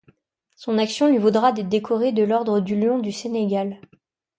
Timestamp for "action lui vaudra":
0.79-1.51